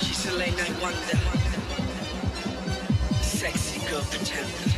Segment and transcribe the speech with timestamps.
[0.00, 1.18] She's a late night wonder,
[3.20, 4.73] sexy girl pretender.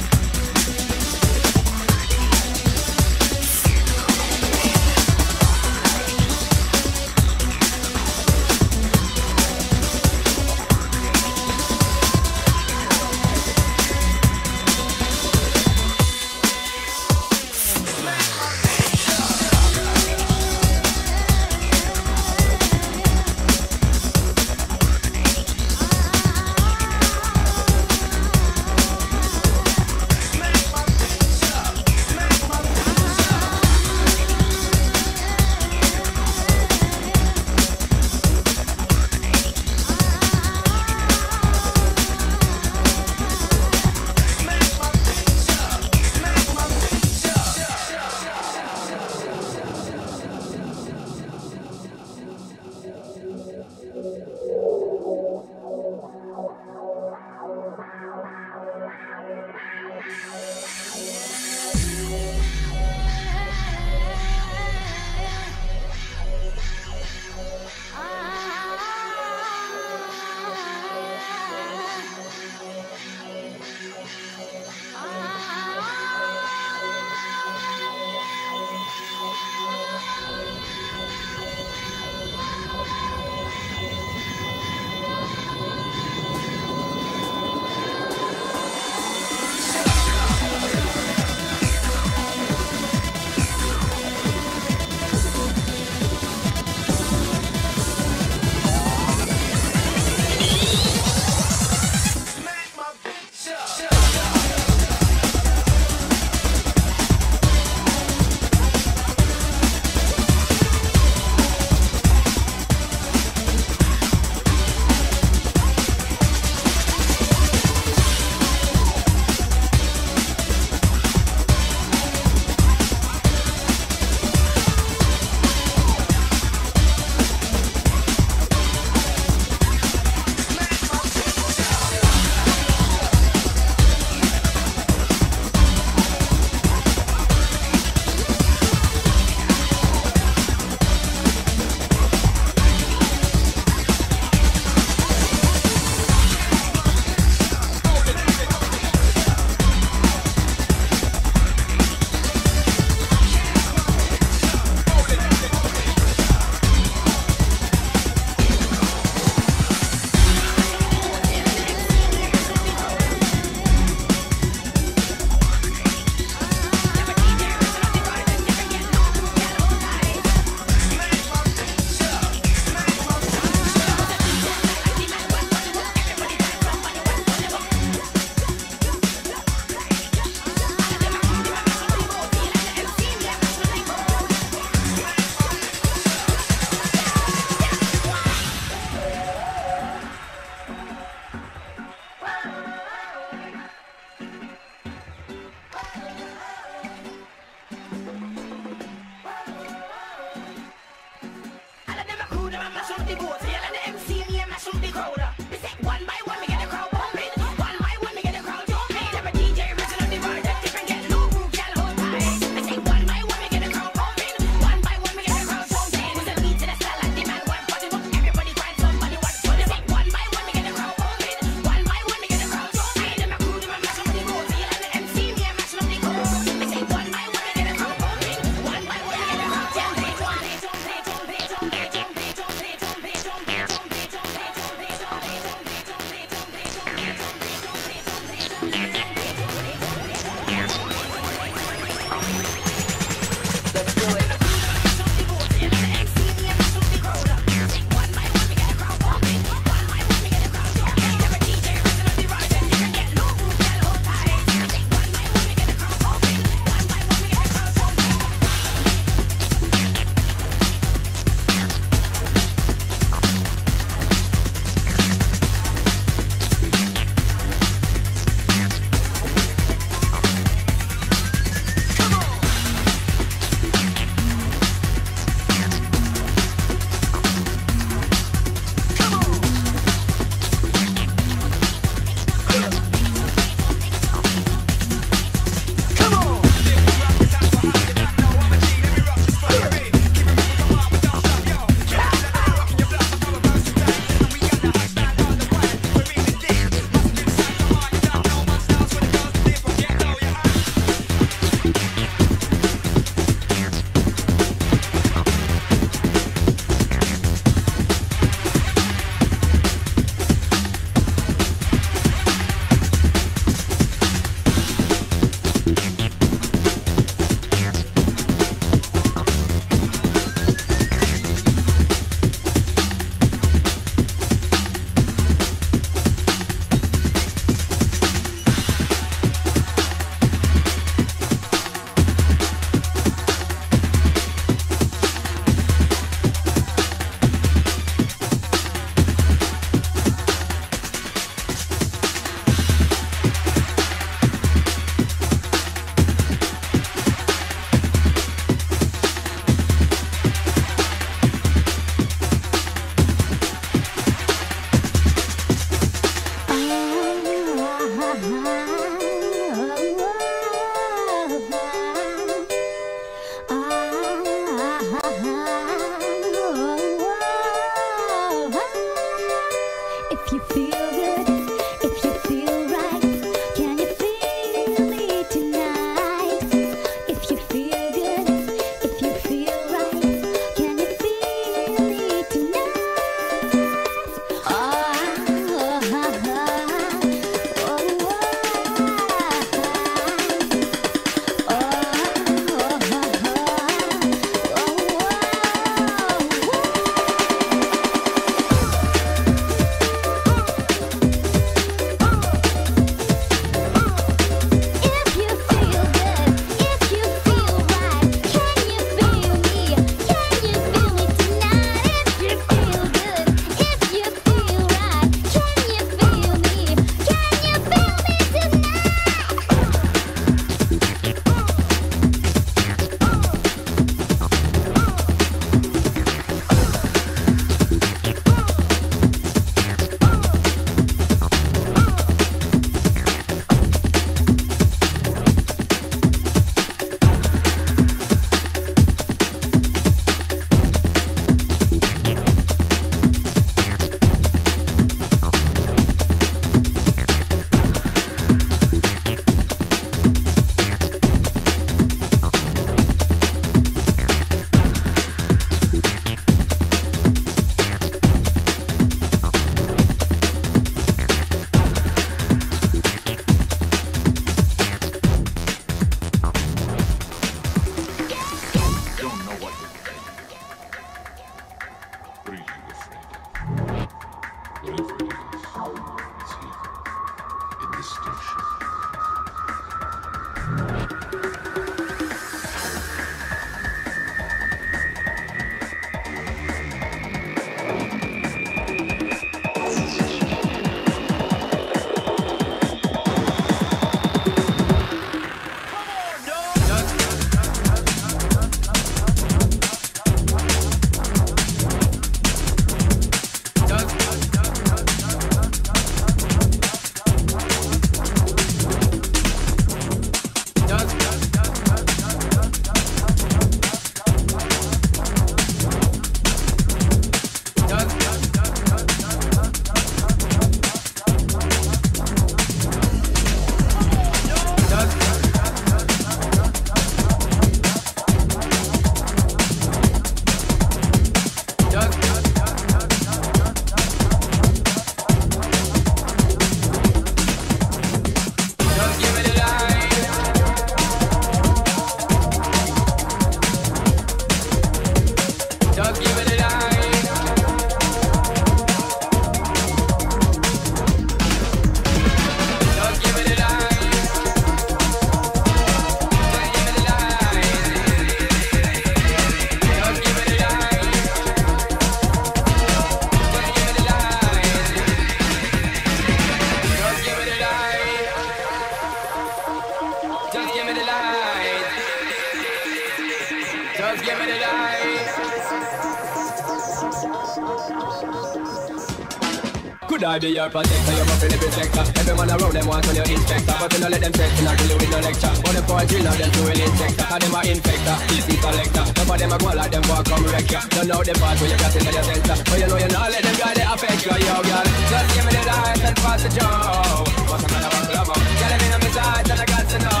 [580.24, 580.94] I be your protector?
[580.96, 581.84] You're a Philip sector.
[582.00, 584.56] Every man around them wants on your inspector, but you know let them test and
[584.56, 585.34] kill you with no lecture.
[585.44, 588.84] But the point drill now them to will injector, cause them a infector, easy collector.
[588.88, 590.60] Some of them a go like them walk come wreck ya.
[590.72, 593.12] Don't know the part where you got in your center, but you know you're not
[593.12, 594.66] let them guy they affect you, yo girl.
[594.88, 597.04] Just give me the light and pass the joe.
[597.28, 598.08] What's a kind of a club?
[598.16, 600.00] Tell them in my side and I got to know.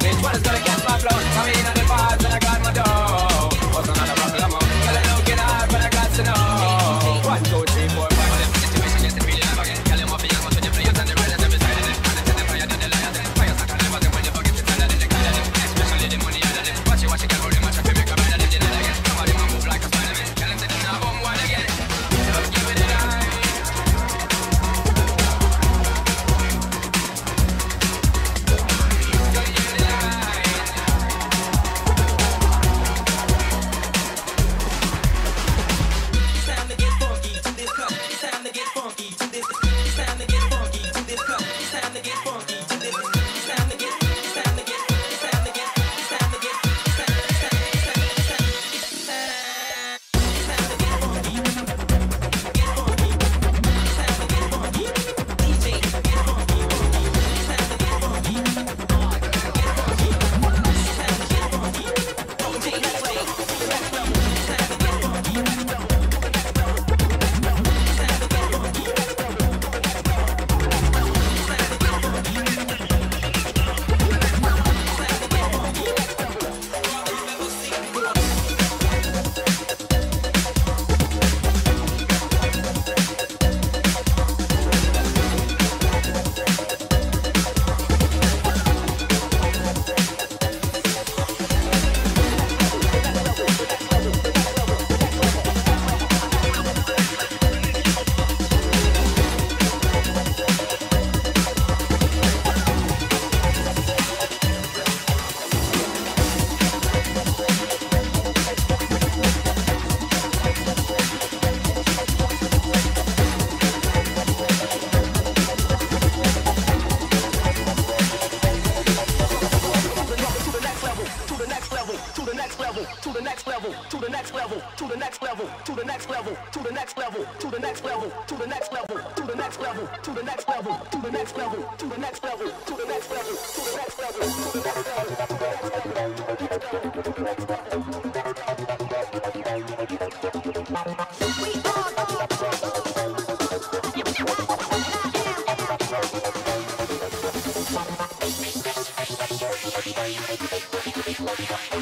[0.00, 1.12] Which one is gonna catch my flow?
[1.12, 3.52] I mean, on the parts and I got my dough.
[3.76, 4.64] What's another problem?
[4.64, 6.57] Tell them looking hard, but I got to know.